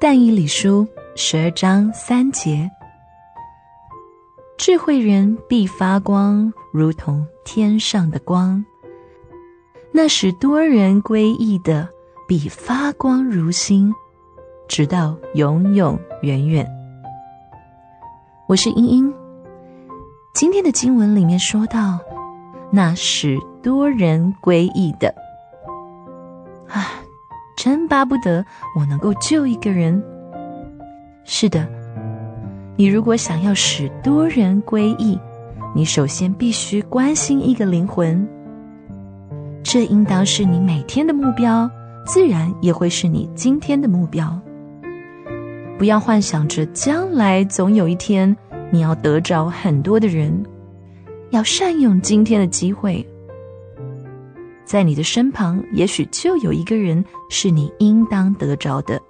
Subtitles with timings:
[0.00, 2.70] 但以理书十二章三节：
[4.56, 8.64] 智慧人必发光，如同天上的光；
[9.90, 11.88] 那使多人归义的，
[12.28, 13.92] 必发光如星，
[14.68, 16.64] 直到永永远远。
[18.46, 19.12] 我是英英。
[20.32, 21.98] 今天的经文里面说到，
[22.70, 25.12] 那使多人归义的。
[27.88, 28.44] 巴不得
[28.76, 30.00] 我能够救一个人。
[31.24, 31.68] 是的，
[32.76, 35.18] 你如果想要使多人归义，
[35.74, 38.26] 你首先必须关心一个灵魂。
[39.62, 41.68] 这应当是你每天的目标，
[42.06, 44.38] 自然也会是你今天的目标。
[45.76, 48.34] 不要幻想着将来总有一天
[48.70, 50.32] 你要得着很多的人，
[51.30, 53.06] 要善用今天的机会。
[54.68, 59.00] 在你的身旁，也许就有一个人是你应当得着的，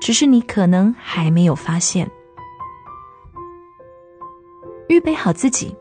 [0.00, 2.10] 只是你可能还没有发现。
[4.88, 5.72] 预备好自己，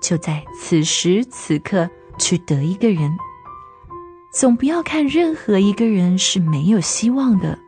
[0.00, 1.86] 就在此时此刻
[2.18, 3.14] 去得一个人。
[4.32, 7.58] 总不要看任何一个人是没有希望的，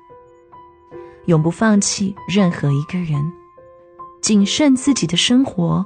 [1.27, 3.31] 永不放弃任何一个人，
[4.23, 5.85] 谨慎自己的生活。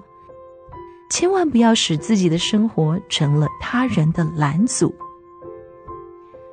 [1.14, 4.92] 千万不要使自己的生活成了他人的拦阻。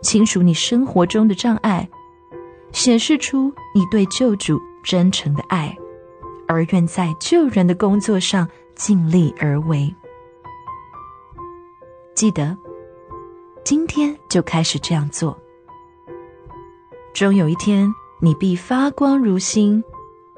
[0.03, 1.89] 清除你生活中的障碍，
[2.71, 5.75] 显示出你对救主真诚的爱，
[6.47, 9.91] 而愿在救人的工作上尽力而为。
[12.13, 12.55] 记得，
[13.63, 15.35] 今天就开始这样做。
[17.15, 19.83] 终有一天，你必发光如星，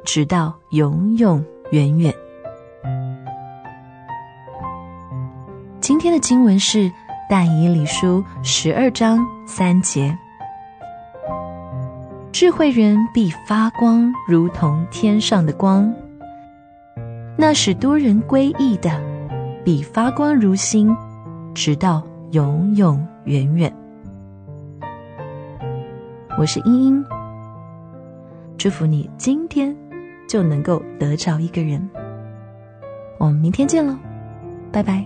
[0.06, 2.23] 直到永永远远。
[5.84, 6.90] 今天的经文是
[7.30, 10.18] 《但以理书》十二章三节：
[12.32, 15.94] 智慧人必发光，如同天上的光；
[17.38, 18.98] 那使多人归义的，
[19.66, 20.96] 必发光如星，
[21.54, 23.76] 直到永永远远。
[26.40, 27.06] 我是英英，
[28.58, 29.76] 祝福你今天
[30.30, 31.90] 就能够得着一个人。
[33.18, 33.98] 我们明天见喽，
[34.72, 35.06] 拜拜。